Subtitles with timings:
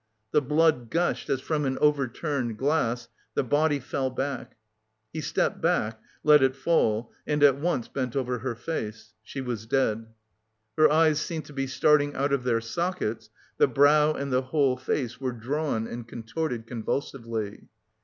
[0.31, 4.57] The blood gushed as from an overturned glass, the body fell back.
[5.13, 9.67] He stepped back, let it fall, and at once bent over her face; she was
[9.67, 10.07] dead.
[10.75, 13.29] Her eyes seemed to be starting out of their sockets,
[13.59, 17.67] the brow and the whole face were drawn and contorted convulsively.